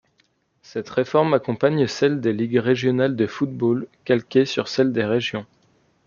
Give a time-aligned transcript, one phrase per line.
[0.63, 5.45] Cette réforme accompagne celle des ligues régionales de football, calquée sur celle des régions.